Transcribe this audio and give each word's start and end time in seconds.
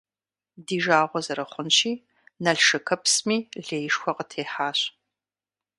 Ди 0.65 0.77
жагъуэ 0.83 1.19
зэрыхъунщи, 1.25 1.91
Налшыкыпсми 2.43 3.37
леишхуэ 3.67 4.11
къытехьащ. 4.17 4.79